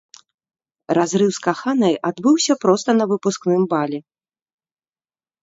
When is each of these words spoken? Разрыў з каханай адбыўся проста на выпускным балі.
Разрыў 0.97 1.29
з 1.37 1.43
каханай 1.47 1.95
адбыўся 2.09 2.57
проста 2.65 2.89
на 2.99 3.05
выпускным 3.13 3.61
балі. 3.75 4.03